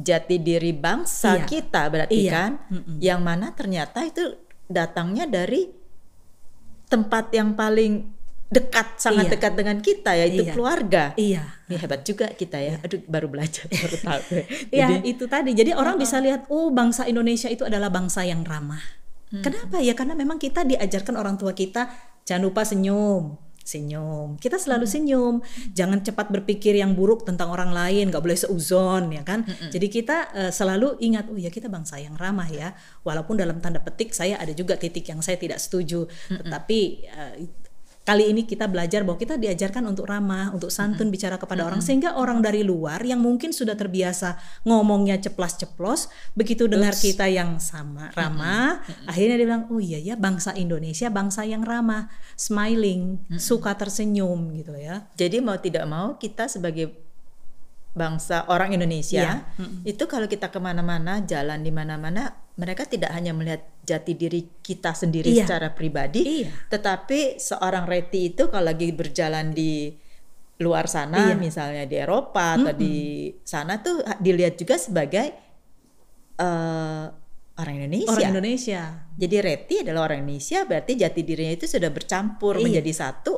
jati 0.00 0.36
diri 0.40 0.72
bangsa 0.72 1.36
iya. 1.36 1.44
kita 1.44 1.82
berarti 1.92 2.16
iya. 2.16 2.32
kan, 2.32 2.50
mm 2.70 2.80
-mm. 2.80 2.96
yang 3.04 3.20
mana 3.20 3.52
ternyata 3.52 4.00
itu 4.06 4.24
datangnya 4.70 5.28
dari 5.28 5.68
tempat 6.90 7.34
yang 7.34 7.54
paling 7.54 8.20
dekat 8.50 8.98
sangat 8.98 9.30
Iya. 9.30 9.32
dekat 9.38 9.52
dengan 9.54 9.78
kita 9.78 10.10
yaitu 10.18 10.42
Iya. 10.42 10.52
keluarga. 10.58 11.04
Iya. 11.14 11.44
Ini 11.70 11.76
hebat 11.78 12.02
juga 12.02 12.26
kita 12.34 12.58
ya. 12.58 12.82
Aduh 12.82 12.98
baru 13.06 13.30
belajar 13.30 13.62
baru 13.86 13.96
tahu. 14.02 14.22
Ya 14.74 14.90
Jadi 14.90 14.94
itu 15.06 15.24
tadi. 15.30 15.54
Jadi 15.54 15.70
orang 15.70 15.94
bisa 15.94 16.18
lihat, 16.18 16.50
oh 16.50 16.74
bangsa 16.74 17.06
Indonesia 17.06 17.46
itu 17.46 17.62
adalah 17.62 17.94
bangsa 17.94 18.26
yang 18.26 18.42
ramah. 18.42 18.82
Kenapa 19.30 19.78
ya? 19.78 19.94
Karena 19.94 20.18
memang 20.18 20.42
kita 20.42 20.66
diajarkan 20.66 21.14
orang 21.14 21.38
tua 21.38 21.54
kita 21.54 21.86
jangan 22.26 22.50
lupa 22.50 22.66
senyum, 22.66 23.38
senyum. 23.64 24.40
Kita 24.40 24.56
selalu 24.58 24.88
senyum. 24.88 25.44
Jangan 25.72 26.02
cepat 26.02 26.32
berpikir 26.32 26.74
yang 26.76 26.96
buruk 26.96 27.22
tentang 27.28 27.52
orang 27.52 27.70
lain. 27.70 28.10
nggak 28.10 28.22
boleh 28.22 28.38
seuzon 28.38 29.12
ya 29.14 29.22
kan. 29.22 29.46
Jadi 29.46 29.86
kita 29.86 30.16
eh, 30.34 30.52
selalu 30.52 30.98
ingat, 31.00 31.30
oh 31.30 31.38
ya 31.38 31.52
kita 31.52 31.70
bangsa 31.70 32.00
yang 32.00 32.16
ramah 32.18 32.48
ya. 32.50 32.74
Walaupun 33.06 33.38
dalam 33.38 33.62
tanda 33.62 33.78
petik 33.80 34.16
saya 34.16 34.40
ada 34.40 34.50
juga 34.56 34.74
titik 34.74 35.06
yang 35.06 35.22
saya 35.22 35.38
tidak 35.38 35.62
setuju. 35.62 36.08
Tetapi 36.28 36.80
eh, 37.06 37.34
kali 38.00 38.32
ini 38.32 38.42
kita 38.48 38.66
belajar 38.66 39.04
bahwa 39.04 39.20
kita 39.20 39.36
diajarkan 39.36 39.84
untuk 39.86 40.08
ramah, 40.08 40.50
untuk 40.50 40.72
santun 40.72 41.12
bicara 41.12 41.36
kepada 41.36 41.68
orang. 41.68 41.78
Sehingga 41.84 42.16
orang 42.16 42.40
dari 42.40 42.64
luar 42.64 43.04
yang 43.04 43.20
mungkin 43.20 43.52
sudah 43.52 43.76
terbiasa 43.76 44.40
ngomongnya 44.66 45.20
ceplas-ceplos, 45.20 46.08
begitu 46.34 46.66
dengar 46.66 46.96
kita 46.96 47.28
yang 47.28 47.60
sama 47.60 48.10
ramah, 48.16 48.82
akhirnya 49.04 49.36
dia 49.36 49.46
bilang, 49.46 49.64
"Oh 49.70 49.78
iya 49.78 50.00
ya, 50.00 50.16
bangsa 50.16 50.56
Indonesia 50.56 51.06
bangsa 51.12 51.44
yang 51.46 51.62
ramah, 51.62 52.08
smiling, 52.34 53.20
suka 53.36 53.76
tersenyum 53.76 54.48
gitu 54.58 54.74
ya." 54.74 55.06
Jadi 55.14 55.38
mau 55.44 55.60
tidak 55.60 55.84
mau 55.86 56.16
kita 56.16 56.48
sebagai 56.50 57.10
bangsa 57.90 58.46
orang 58.46 58.70
Indonesia 58.70 59.42
Iya. 59.58 59.66
itu 59.82 60.06
kalau 60.06 60.30
kita 60.30 60.46
ke 60.46 60.62
mana-mana 60.62 61.26
jalan 61.26 61.58
di 61.58 61.74
mana-mana 61.74 62.38
mereka 62.54 62.86
tidak 62.86 63.10
hanya 63.10 63.34
melihat 63.34 63.66
jati 63.90 64.14
diri 64.14 64.62
kita 64.62 64.94
sendiri 64.94 65.26
Iya. 65.26 65.42
secara 65.42 65.74
pribadi, 65.74 66.46
Iya. 66.46 66.50
tetapi 66.70 67.42
seorang 67.42 67.90
Reti 67.90 68.30
itu 68.30 68.46
kalau 68.46 68.70
lagi 68.70 68.94
berjalan 68.94 69.50
di 69.50 69.90
luar 70.60 70.86
sana, 70.86 71.32
Iya. 71.32 71.34
misalnya 71.34 71.84
di 71.84 71.96
Eropa 71.98 72.54
atau 72.54 72.70
di 72.70 73.26
sana 73.42 73.82
tuh 73.82 73.98
dilihat 74.22 74.54
juga 74.54 74.78
sebagai 74.78 75.26
eh, 76.38 77.04
orang 77.60 77.74
Indonesia. 77.76 78.12
Orang 78.16 78.32
Indonesia. 78.32 78.80
Jadi 79.12 79.36
Reti 79.40 79.74
adalah 79.84 80.08
orang 80.08 80.24
Indonesia, 80.24 80.64
berarti 80.64 80.92
jati 80.96 81.20
dirinya 81.20 81.52
itu 81.52 81.68
sudah 81.68 81.90
bercampur 81.92 82.56
Iya. 82.56 82.64
menjadi 82.64 82.92
satu 82.96 83.34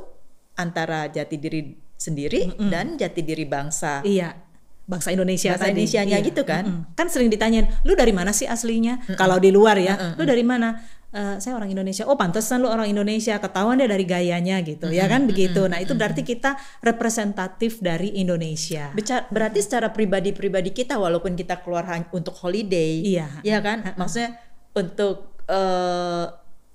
antara 0.54 1.10
jati 1.10 1.34
diri 1.34 1.60
sendiri 1.96 2.54
dan 2.70 2.94
jati 2.94 3.22
diri 3.22 3.42
bangsa. 3.42 4.02
Iya. 4.06 4.34
Bangsa 4.82 5.10
Indonesia 5.10 5.54
Bangsa 5.54 5.62
tadi. 5.62 5.70
Indonesianya 5.78 6.18
Iya. 6.18 6.26
gitu 6.26 6.42
kan? 6.42 6.64
Mm-mm. 6.66 6.94
Kan 6.94 7.06
sering 7.06 7.28
ditanyain, 7.28 7.70
"Lu 7.82 7.94
dari 7.94 8.10
mana 8.10 8.30
sih 8.30 8.44
aslinya?" 8.44 8.98
Kalau 9.14 9.38
di 9.38 9.48
luar 9.48 9.78
ya, 9.78 10.14
"Lu 10.18 10.24
dari 10.24 10.42
mana?" 10.42 10.82
"Eh, 11.12 11.36
saya 11.38 11.54
orang 11.54 11.68
Indonesia. 11.68 12.02
Oh, 12.04 12.16
pantesan 12.16 12.60
lu 12.60 12.68
orang 12.68 12.88
Indonesia. 12.88 13.36
Ketahuan 13.36 13.76
dia 13.76 13.86
dari 13.86 14.02
gayanya 14.02 14.58
gitu. 14.60 14.88
Ya 14.88 15.04
kan 15.04 15.24
begitu. 15.24 15.68
Nah, 15.68 15.76
itu 15.76 15.92
berarti 15.92 16.22
kita 16.22 16.56
representatif 16.80 17.78
dari 17.78 18.16
Indonesia. 18.16 18.90
Beca- 18.90 19.28
berarti 19.28 19.60
secara 19.60 19.90
pribadi-pribadi 19.90 20.72
kita 20.72 20.96
walaupun 20.96 21.36
kita 21.36 21.60
keluar 21.60 21.84
untuk 22.10 22.32
holiday, 22.34 23.02
Iya. 23.04 23.28
ya 23.44 23.58
kan? 23.60 23.92
Maksudnya 23.94 24.38
untuk 24.72 25.36
eh, 25.44 26.26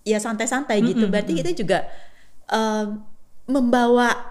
ya 0.05 0.19
santai-santai 0.21 0.83
gitu. 0.85 1.07
Berarti 1.07 1.33
kita 1.33 1.51
juga 1.51 1.87
eh, 2.47 2.85
membawa 3.47 4.26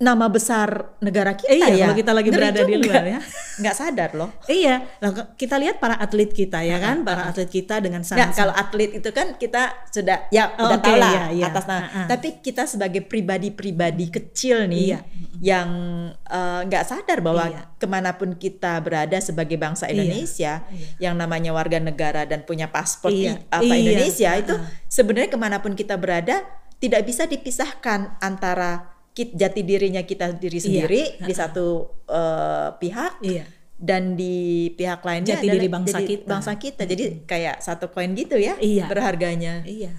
nama 0.00 0.26
besar 0.26 0.96
negara 0.98 1.36
kita 1.36 1.52
Iya, 1.52 1.68
ya. 1.70 1.84
kalau 1.84 1.92
kita 1.94 2.12
lagi 2.16 2.28
Ngeri 2.28 2.40
berada 2.40 2.60
di 2.64 2.72
juga. 2.72 2.84
luar 2.88 3.04
ya. 3.06 3.20
Nggak 3.60 3.74
sadar 3.76 4.10
loh. 4.16 4.30
Iya, 4.46 4.74
Nah, 4.96 5.10
kita 5.36 5.54
lihat 5.54 5.76
para 5.76 5.92
atlet 5.94 6.32
kita 6.32 6.64
ya 6.64 6.80
kan, 6.80 7.04
para 7.04 7.28
atlet 7.28 7.44
kita 7.46 7.78
dengan 7.78 8.00
sangat 8.00 8.32
kalau 8.32 8.50
atlet 8.50 8.96
itu 8.96 9.10
kan 9.10 9.36
kita 9.36 9.76
sudah 9.86 10.24
ya 10.28 10.56
Oh, 10.56 10.66
udah 10.66 10.80
oke, 10.80 10.82
tahu 10.82 10.96
lah 10.96 11.12
iya, 11.12 11.24
iya. 11.30 11.44
atas 11.46 11.64
nama. 11.64 11.80
Ha-ha. 11.82 12.02
Tapi 12.08 12.40
kita 12.40 12.64
sebagai 12.64 13.04
pribadi-pribadi 13.04 14.08
kecil 14.08 14.64
nih 14.66 14.84
Iya. 14.88 14.98
yang 15.38 15.68
eh, 16.16 16.60
nggak 16.64 16.82
sadar 16.82 17.20
bahwa 17.20 17.44
Iya. 17.46 17.62
ke 17.76 17.84
mana 17.84 18.16
pun 18.16 18.32
kita 18.34 18.80
berada 18.80 19.20
sebagai 19.20 19.54
bangsa 19.54 19.84
Iya. 19.84 19.92
Indonesia 19.94 20.52
yang 20.96 21.12
namanya 21.14 21.52
warga 21.52 21.76
negara 21.76 22.24
dan 22.24 22.42
punya 22.42 22.66
paspor 22.66 23.12
Iya. 23.12 23.44
apa 23.48 23.62
Iya. 23.62 23.76
Indonesia 23.78 24.30
itu 24.34 24.54
Ha-ha. 24.54 24.72
sebenarnya 24.86 25.28
ke 25.28 25.36
mana 25.36 25.60
pun 25.60 25.72
kita 25.72 25.94
berada 25.94 26.40
tidak 26.80 27.04
bisa 27.04 27.28
dipisahkan 27.28 28.16
antara 28.18 28.89
kit, 29.10 29.34
jati 29.34 29.60
dirinya 29.62 30.02
kita 30.02 30.32
diri 30.34 30.58
sendiri 30.58 31.18
di 31.18 31.32
satu 31.34 31.86
eh, 32.06 32.68
pihak 32.76 33.20
Iya. 33.20 33.44
dan 33.80 34.12
di 34.14 34.68
pihak 34.76 35.00
lainnya 35.00 35.40
Jati 35.40 35.46
diri 35.48 35.68
bangsa 35.72 35.98
jadi 35.98 36.08
kita. 36.20 36.26
bangsa 36.28 36.52
kita. 36.56 36.82
Jadi 36.84 37.04
kayak 37.24 37.64
satu 37.64 37.88
koin 37.88 38.12
gitu 38.12 38.36
ya 38.36 38.54
Iya. 38.60 38.86
berharganya. 38.86 39.64
Iya. 39.64 39.92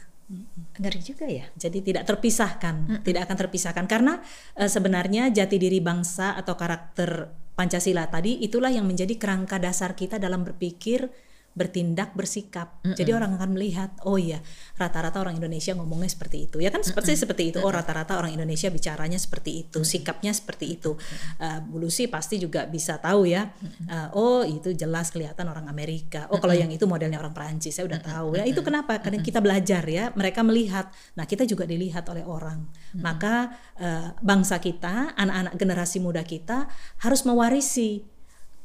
Ngeri 0.79 1.01
juga 1.03 1.27
ya. 1.27 1.43
Jadi 1.59 1.83
tidak 1.83 2.07
terpisahkan, 2.07 3.03
tidak 3.03 3.27
akan 3.27 3.37
terpisahkan 3.41 3.85
karena 3.89 4.23
eh, 4.55 4.69
sebenarnya 4.69 5.27
jati 5.29 5.59
diri 5.59 5.83
bangsa 5.83 6.37
atau 6.37 6.55
karakter 6.55 7.27
Pancasila 7.51 8.07
tadi 8.07 8.39
itulah 8.41 8.71
yang 8.71 8.87
menjadi 8.87 9.19
kerangka 9.19 9.59
dasar 9.59 9.91
kita 9.93 10.15
dalam 10.17 10.47
berpikir, 10.47 11.11
bertindak, 11.51 12.15
bersikap. 12.15 12.79
Jadi 12.95 13.11
orang 13.11 13.35
akan 13.35 13.59
melihat, 13.59 13.91
oh 14.07 14.15
iya, 14.15 14.39
rata-rata 14.79 15.19
orang 15.19 15.35
Indonesia 15.35 15.75
ngomongnya 15.75 16.07
seperti 16.07 16.47
itu. 16.47 16.63
Ya 16.63 16.71
kan 16.71 16.79
seperti 16.79 17.19
seperti 17.19 17.43
itu. 17.51 17.59
Oh, 17.59 17.67
rata-rata 17.67 18.15
orang 18.15 18.31
Indonesia 18.31 18.71
bicaranya 18.71 19.19
seperti 19.19 19.67
itu, 19.67 19.83
sikapnya 19.83 20.31
seperti 20.31 20.79
itu. 20.79 20.95
Eh, 21.43 21.59
Bu 21.67 21.83
Lucy 21.83 22.07
pasti 22.07 22.39
juga 22.39 22.63
bisa 22.71 22.95
tahu 23.03 23.27
ya. 23.27 23.51
eh, 23.87 24.09
oh, 24.15 24.47
itu 24.47 24.71
jelas 24.71 25.11
kelihatan 25.11 25.51
orang 25.51 25.67
Amerika. 25.67 26.31
Oh, 26.31 26.39
kalau 26.39 26.55
yang 26.55 26.71
itu 26.71 26.87
modelnya 26.87 27.19
orang 27.19 27.35
Perancis, 27.35 27.75
saya 27.75 27.85
udah 27.91 27.99
tahu. 27.99 28.39
Ya, 28.39 28.47
itu 28.47 28.63
kenapa? 28.63 29.03
Karena 29.03 29.19
kita 29.19 29.43
belajar 29.43 29.83
ya, 29.83 30.15
mereka 30.15 30.47
melihat. 30.47 30.87
Nah, 31.19 31.27
kita 31.27 31.43
juga 31.43 31.67
dilihat 31.67 32.07
oleh 32.07 32.23
orang. 32.23 32.63
Maka 32.95 33.59
eh, 33.75 34.15
bangsa 34.23 34.63
kita, 34.63 35.19
anak-anak 35.19 35.53
generasi 35.59 35.99
muda 35.99 36.23
kita 36.23 36.71
harus 37.03 37.27
mewarisi 37.27 38.07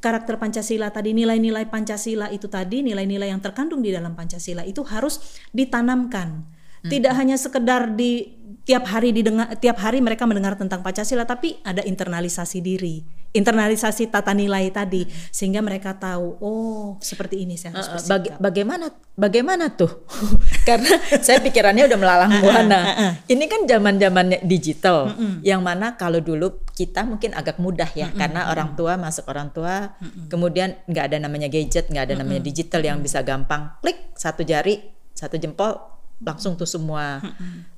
karakter 0.06 0.38
Pancasila 0.38 0.94
tadi 0.94 1.10
nilai-nilai 1.10 1.66
Pancasila 1.66 2.30
itu 2.30 2.46
tadi 2.46 2.86
nilai-nilai 2.86 3.26
yang 3.26 3.42
terkandung 3.42 3.82
di 3.82 3.90
dalam 3.90 4.14
Pancasila 4.14 4.62
itu 4.62 4.86
harus 4.86 5.42
ditanamkan 5.50 6.46
tidak 6.82 7.12
hanya 7.14 7.34
sekedar 7.34 7.92
di 7.92 8.36
tiap 8.62 8.82
hari 8.84 9.10
didengar 9.10 9.54
tiap 9.56 9.78
hari 9.78 9.98
mereka 9.98 10.26
mendengar 10.26 10.54
tentang 10.54 10.82
Pancasila 10.82 11.22
tapi 11.22 11.58
ada 11.62 11.80
internalisasi 11.80 12.58
diri 12.58 12.98
internalisasi 13.30 14.08
tata 14.08 14.32
nilai 14.32 14.66
tadi 14.70 15.04
sehingga 15.28 15.60
mereka 15.60 15.92
tahu 15.92 16.40
oh 16.40 16.86
seperti 16.98 17.44
ini 17.44 17.54
saya 17.54 17.76
harus 17.76 17.88
bersikap. 17.92 18.10
baga- 18.10 18.36
bagaimana 18.40 18.86
bagaimana 19.12 19.64
tuh? 19.70 20.08
Karena 20.68 20.88
saya 21.20 21.38
pikirannya 21.38 21.84
udah 21.84 21.98
melalang 22.00 22.32
buana. 22.40 22.80
Ini 23.24 23.44
kan 23.44 23.60
zaman-zamannya 23.66 24.42
digital 24.42 25.12
yang 25.42 25.60
mana 25.60 25.94
kalau 25.94 26.18
dulu 26.18 26.64
kita 26.72 27.04
mungkin 27.04 27.32
agak 27.32 27.56
mudah 27.56 27.88
ya 27.92 28.08
karena 28.10 28.48
orang 28.48 28.72
tua 28.74 28.96
masuk 28.96 29.24
orang 29.26 29.48
tua 29.48 29.94
kemudian 30.26 30.76
nggak 30.84 31.04
ada 31.06 31.16
namanya 31.18 31.46
gadget, 31.46 31.86
nggak 31.86 32.04
ada 32.06 32.14
namanya 32.16 32.40
digital 32.40 32.80
yang 32.80 32.98
bisa 32.98 33.20
gampang 33.20 33.68
klik 33.78 34.10
satu 34.14 34.42
jari, 34.42 34.80
satu 35.12 35.36
jempol 35.36 35.76
langsung 36.24 36.56
tuh 36.56 36.68
semua 36.68 37.20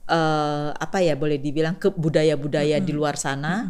eh, 0.07 0.71
apa 0.75 0.99
ya 1.03 1.19
boleh 1.19 1.39
dibilang 1.43 1.75
ke 1.75 1.91
budaya-budaya 1.91 2.79
di 2.79 2.93
luar 2.95 3.19
sana 3.19 3.67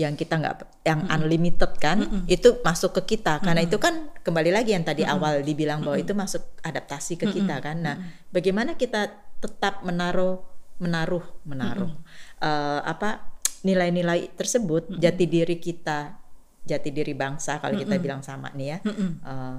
yang 0.00 0.16
kita 0.16 0.40
nggak 0.40 0.56
yang 0.88 1.04
unlimited 1.12 1.76
kan 1.76 2.24
itu 2.24 2.56
masuk 2.64 2.96
ke 3.00 3.16
kita. 3.16 3.36
Karena 3.44 3.60
itu 3.60 3.76
kan 3.76 4.08
kembali 4.24 4.48
lagi 4.48 4.72
yang 4.72 4.80
tadi 4.80 5.04
awal 5.04 5.44
dibilang 5.44 5.84
bahwa 5.84 6.00
itu 6.00 6.16
masuk 6.16 6.40
adaptasi 6.64 7.20
ke 7.20 7.28
kita 7.28 7.60
kan. 7.60 7.84
Nah 7.84 7.96
bagaimana 8.32 8.80
kita 8.80 9.12
tetap 9.44 9.84
menaruh 9.84 10.40
menaruh 10.80 11.24
menaruh 11.44 11.92
eh, 12.40 12.80
apa 12.80 13.28
nilai-nilai 13.60 14.32
tersebut 14.40 14.96
jati 14.96 15.28
diri 15.28 15.60
kita 15.60 16.16
jati 16.64 16.88
diri 16.92 17.12
bangsa 17.12 17.60
kalau 17.60 17.76
kita 17.76 18.00
bilang 18.00 18.24
sama 18.24 18.48
nih 18.56 18.68
ya. 18.72 18.78
Eh, 18.88 19.58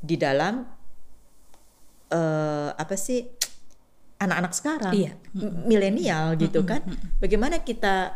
di 0.00 0.16
dalam 0.16 0.64
eh, 2.08 2.70
apa 2.72 2.96
sih 2.96 3.37
anak-anak 4.18 4.52
sekarang 4.52 4.92
Iya. 4.92 5.12
milenial 5.62 6.34
gitu 6.36 6.62
kan 6.62 6.82
bagaimana 7.16 7.60
kita 7.60 8.14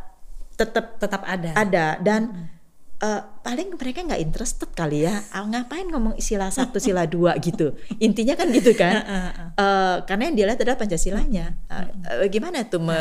tetap 0.53 0.99
tetap 0.99 1.23
ada. 1.25 1.51
ada 1.55 1.87
dan 1.99 2.51
eh, 2.99 3.21
paling 3.41 3.75
mereka 3.75 4.05
nggak 4.05 4.21
interested 4.21 4.71
kali 4.71 5.03
ya 5.03 5.23
Ah, 5.35 5.43
ngapain 5.43 5.87
ngomong 5.87 6.19
sila 6.19 6.49
satu 6.49 6.79
sila 6.79 7.03
dua? 7.05 7.35
gitu. 7.37 7.75
Intinya 7.99 8.35
kan 8.35 8.51
gitu 8.51 8.75
kan. 8.75 8.95
Eh, 9.53 9.97
karena 10.05 10.23
yang 10.27 10.37
dilihat 10.37 10.59
adalah 10.59 10.77
pancasilanya. 10.77 11.55
Ah, 11.67 11.85
eh, 12.17 12.29
gimana 12.29 12.65
tuh 12.65 12.81
me, 12.81 12.99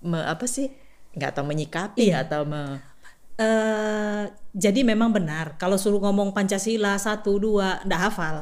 me- 0.00 0.24
apa 0.24 0.44
sih 0.44 0.70
nggak 1.10 1.34
tahu 1.34 1.44
menyikapi 1.44 2.08
Iya. 2.08 2.22
tahu 2.24 2.46
me 2.46 2.78
Eh, 3.40 4.24
jadi 4.52 4.84
memang 4.84 5.16
benar 5.16 5.56
kalau 5.56 5.80
suruh 5.80 5.96
ngomong 5.96 6.36
Pancasila 6.36 7.00
satu 7.00 7.40
dua 7.40 7.80
ndak 7.88 8.00
hafal. 8.12 8.36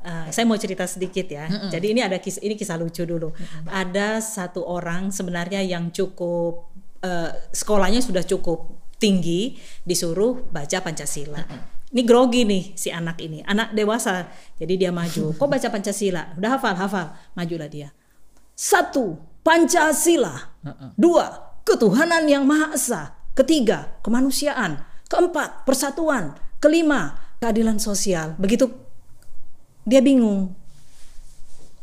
Eh, 0.00 0.28
saya 0.32 0.48
mau 0.48 0.56
cerita 0.56 0.88
sedikit 0.88 1.28
ya. 1.28 1.68
Jadi 1.68 1.92
ini 1.92 2.00
ada 2.00 2.16
kisah 2.16 2.40
ini 2.40 2.56
kisah 2.56 2.80
lucu 2.80 3.04
dulu. 3.04 3.28
Ada 3.68 4.24
satu 4.24 4.64
orang 4.64 5.12
sebenarnya 5.12 5.60
yang 5.60 5.92
cukup 5.92 6.72
eh, 7.04 7.36
sekolahnya 7.52 8.00
sudah 8.00 8.24
cukup 8.24 8.72
tinggi 8.96 9.60
disuruh 9.84 10.48
baca 10.48 10.80
Pancasila. 10.80 11.44
Ini 11.88 12.02
grogi 12.08 12.48
nih 12.48 12.72
si 12.72 12.88
anak 12.88 13.20
ini, 13.20 13.44
anak 13.44 13.76
dewasa. 13.76 14.32
Jadi 14.56 14.80
dia 14.80 14.88
maju. 14.88 15.32
Kok 15.38 15.48
baca 15.48 15.68
Pancasila? 15.68 16.32
Udah 16.40 16.56
hafal, 16.56 16.72
hafal. 16.72 17.06
Majulah 17.36 17.68
dia. 17.68 17.92
Satu, 18.56 19.20
Pancasila. 19.44 20.56
Dua, 20.96 21.36
ketuhanan 21.68 22.24
yang 22.24 22.48
Maha 22.48 22.72
Esa. 22.72 23.17
Ketiga, 23.38 23.94
kemanusiaan. 24.02 24.82
Keempat, 25.06 25.62
persatuan. 25.62 26.34
Kelima, 26.58 27.14
keadilan 27.38 27.78
sosial. 27.78 28.34
Begitu 28.34 28.66
dia 29.86 30.02
bingung. 30.02 30.58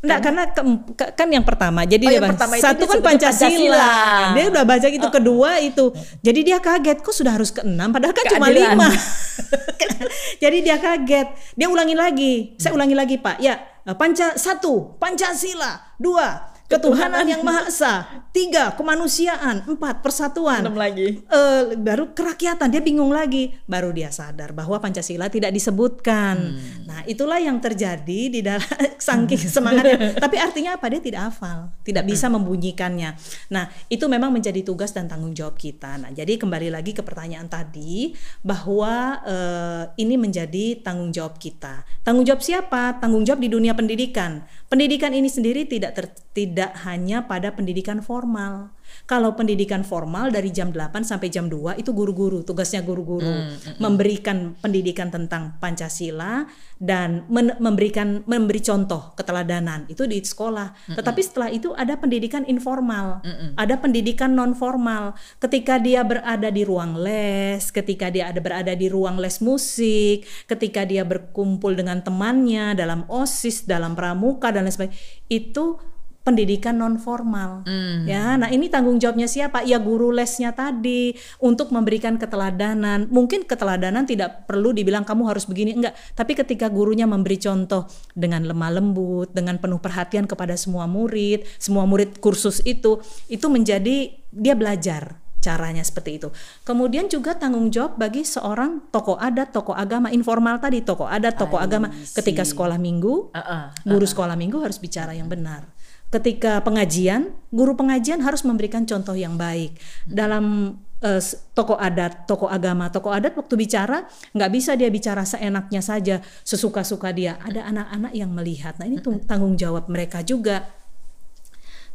Enggak 0.04 0.20
karena 0.22 0.42
ke, 0.52 0.62
ke, 0.94 1.04
kan 1.18 1.28
yang 1.32 1.42
pertama 1.42 1.82
jadi 1.82 2.04
Oh, 2.06 2.10
dia 2.12 2.16
yang 2.20 2.24
bang- 2.28 2.36
pertama 2.38 2.54
satu 2.60 2.84
kan 2.86 3.00
Pancasila. 3.02 3.42
Pancasila. 3.42 3.90
Dia 4.36 4.44
udah 4.52 4.64
baca 4.68 4.86
itu 4.92 5.08
kedua 5.10 5.50
itu. 5.58 5.84
Jadi 6.22 6.40
dia 6.46 6.58
kaget 6.62 7.00
kok 7.02 7.10
sudah 7.10 7.32
harus 7.34 7.50
keenam 7.50 7.90
padahal 7.90 8.14
kan 8.14 8.24
cuma 8.30 8.46
Keadilan. 8.52 8.76
lima. 8.76 8.88
jadi 10.44 10.58
dia 10.62 10.76
kaget. 10.78 11.28
Dia 11.58 11.66
ulangi 11.66 11.96
lagi. 11.98 12.34
Saya 12.60 12.76
ulangi 12.76 12.94
lagi 12.94 13.16
Pak. 13.18 13.36
Ya 13.42 13.58
Panca 13.96 14.36
satu 14.38 14.94
Pancasila. 15.00 15.96
Dua 15.98 16.54
ketuhanan 16.66 17.26
yang 17.26 17.42
maha 17.42 17.70
esa. 17.70 17.94
Tiga 18.30 18.74
kemanusiaan. 18.74 19.64
Empat 19.66 20.04
persatuan. 20.04 20.66
Enam 20.66 20.76
lagi. 20.76 21.22
Eh, 21.24 21.62
baru 21.78 22.12
kerakyatan 22.12 22.68
dia 22.68 22.82
bingung 22.82 23.10
lagi. 23.10 23.54
Baru 23.64 23.90
dia 23.94 24.12
sadar 24.12 24.52
bahwa 24.52 24.76
pancasila 24.82 25.30
tidak 25.32 25.54
disebutkan. 25.54 26.58
Nah 26.84 27.00
itulah 27.08 27.40
yang 27.40 27.58
terjadi 27.62 28.20
di 28.28 28.40
dalam 28.44 28.66
saking 29.00 29.40
semangatnya. 29.40 30.14
Tapi 30.24 30.36
artinya 30.36 30.76
apa? 30.76 30.86
Dia 30.92 31.00
tidak 31.00 31.22
hafal 31.32 31.70
tidak 31.86 32.02
bisa 32.02 32.26
membunyikannya. 32.26 33.14
Nah 33.54 33.70
itu 33.86 34.04
memang 34.10 34.34
menjadi 34.34 34.66
tugas 34.66 34.90
dan 34.90 35.06
tanggung 35.06 35.30
jawab 35.32 35.54
kita. 35.54 36.02
Nah 36.02 36.10
jadi 36.10 36.34
kembali 36.34 36.74
lagi 36.74 36.90
ke 36.90 37.06
pertanyaan 37.06 37.46
tadi 37.46 38.10
bahwa 38.42 39.22
eh, 39.22 39.84
ini 40.02 40.18
menjadi 40.18 40.82
tanggung 40.82 41.14
jawab 41.14 41.38
kita. 41.38 41.86
Tanggung 42.02 42.26
jawab 42.26 42.42
siapa? 42.42 42.98
Tanggung 42.98 43.22
jawab 43.22 43.38
di 43.38 43.48
dunia 43.54 43.72
pendidikan 43.78 44.42
pendidikan 44.68 45.14
ini 45.14 45.30
sendiri 45.30 45.64
tidak 45.66 45.92
ter- 45.96 46.14
tidak 46.36 46.74
hanya 46.84 47.24
pada 47.24 47.54
pendidikan 47.54 48.04
formal 48.04 48.75
kalau 49.06 49.38
pendidikan 49.38 49.86
formal 49.86 50.34
dari 50.34 50.50
jam 50.50 50.74
8 50.74 51.06
sampai 51.06 51.30
jam 51.30 51.46
2 51.46 51.78
itu 51.78 51.90
guru-guru, 51.94 52.42
tugasnya 52.42 52.82
guru-guru 52.82 53.54
memberikan 53.78 54.58
pendidikan 54.58 55.08
tentang 55.14 55.58
Pancasila 55.62 56.46
dan 56.76 57.24
men- 57.32 57.56
memberikan 57.62 58.26
memberi 58.28 58.60
contoh 58.60 59.14
keteladanan 59.16 59.88
itu 59.88 60.04
di 60.04 60.20
sekolah. 60.20 60.74
Tetapi 60.92 61.20
setelah 61.22 61.48
itu 61.48 61.72
ada 61.72 61.96
pendidikan 61.96 62.44
informal, 62.44 63.22
ada 63.56 63.74
pendidikan 63.80 64.34
non 64.34 64.52
formal. 64.52 65.14
Ketika 65.40 65.78
dia 65.80 66.02
berada 66.02 66.50
di 66.50 66.62
ruang 66.66 66.98
les, 67.00 67.62
ketika 67.70 68.10
dia 68.10 68.28
ada 68.28 68.40
berada 68.42 68.72
di 68.74 68.90
ruang 68.90 69.16
les 69.22 69.38
musik, 69.40 70.26
ketika 70.50 70.84
dia 70.84 71.06
berkumpul 71.06 71.72
dengan 71.72 72.02
temannya 72.02 72.76
dalam 72.76 73.08
OSIS, 73.08 73.64
dalam 73.64 73.94
pramuka 73.96 74.52
dan 74.52 74.68
lain 74.68 74.74
sebagainya, 74.74 74.98
itu 75.30 75.78
pendidikan 76.26 76.74
non 76.74 76.98
formal 76.98 77.62
ya 78.02 78.34
nah 78.34 78.50
ini 78.50 78.66
tanggung 78.66 78.98
jawabnya 78.98 79.30
siapa? 79.30 79.62
Ya 79.62 79.78
guru 79.78 80.10
lesnya 80.10 80.50
tadi 80.50 81.14
untuk 81.38 81.70
memberikan 81.70 82.18
keteladanan. 82.18 83.06
Mungkin 83.06 83.46
keteladanan 83.46 84.08
tidak 84.08 84.48
perlu 84.50 84.74
dibilang 84.74 85.06
kamu 85.06 85.28
harus 85.30 85.46
begini 85.46 85.76
enggak. 85.76 85.94
Tapi 86.18 86.34
ketika 86.34 86.66
gurunya 86.66 87.06
memberi 87.06 87.38
contoh 87.38 87.86
dengan 88.16 88.42
lemah 88.42 88.70
lembut 88.74 89.30
dengan 89.30 89.60
penuh 89.60 89.78
perhatian 89.78 90.26
kepada 90.26 90.58
semua 90.58 90.88
murid 90.88 91.46
semua 91.60 91.86
murid 91.86 92.18
kursus 92.18 92.64
itu 92.64 92.98
itu 93.30 93.46
menjadi 93.46 94.16
dia 94.32 94.54
belajar 94.58 95.20
caranya 95.46 95.86
seperti 95.86 96.18
itu. 96.18 96.28
Kemudian 96.66 97.06
juga 97.06 97.38
tanggung 97.38 97.70
jawab 97.70 97.94
bagi 97.94 98.26
seorang 98.26 98.90
tokoh 98.90 99.14
adat, 99.14 99.54
tokoh 99.54 99.78
agama. 99.78 100.10
Informal 100.10 100.58
tadi, 100.58 100.82
tokoh 100.82 101.06
adat, 101.06 101.38
tokoh 101.38 101.62
agama. 101.62 101.86
Ketika 101.94 102.42
sekolah 102.42 102.74
minggu, 102.82 103.30
Uh-uh. 103.30 103.70
guru 103.86 104.02
sekolah 104.02 104.34
minggu 104.34 104.58
harus 104.58 104.82
bicara 104.82 105.14
yang 105.14 105.30
benar. 105.30 105.70
Ketika 106.06 106.62
pengajian, 106.62 107.34
guru 107.50 107.74
pengajian 107.74 108.22
harus 108.22 108.46
memberikan 108.46 108.86
contoh 108.86 109.18
yang 109.18 109.34
baik. 109.34 109.74
Dalam 110.06 110.78
eh, 111.02 111.18
s- 111.18 111.50
tokoh 111.52 111.74
adat, 111.76 112.30
tokoh 112.30 112.46
agama, 112.46 112.88
tokoh 112.88 113.10
adat 113.10 113.34
waktu 113.34 113.54
bicara 113.58 114.06
nggak 114.32 114.50
bisa 114.54 114.78
dia 114.78 114.86
bicara 114.88 115.26
seenaknya 115.26 115.82
saja, 115.82 116.22
sesuka-suka 116.46 117.10
dia. 117.10 117.36
Ada 117.42 117.66
anak-anak 117.68 118.12
yang 118.14 118.30
melihat. 118.30 118.78
Nah 118.78 118.86
ini 118.86 119.02
tung- 119.02 119.20
tanggung 119.26 119.58
jawab 119.58 119.90
mereka 119.90 120.22
juga. 120.22 120.70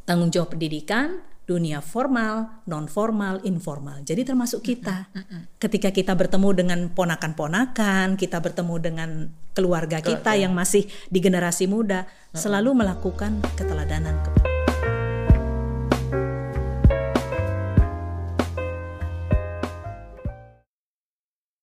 Tanggung 0.03 0.27
jawab 0.33 0.53
pendidikan, 0.53 1.23
dunia 1.51 1.83
formal, 1.83 2.63
non 2.63 2.87
formal, 2.87 3.43
informal. 3.43 3.99
Jadi 4.07 4.23
termasuk 4.23 4.63
kita. 4.63 5.11
Ketika 5.59 5.91
kita 5.91 6.15
bertemu 6.15 6.49
dengan 6.55 6.79
ponakan-ponakan, 6.95 8.15
kita 8.15 8.39
bertemu 8.39 8.75
dengan 8.79 9.09
keluarga 9.51 9.99
kita 9.99 10.39
yang 10.39 10.55
masih 10.55 10.87
di 11.11 11.19
generasi 11.19 11.67
muda, 11.67 12.07
selalu 12.31 12.71
melakukan 12.71 13.43
keteladanan 13.59 14.15
kepada 14.23 14.50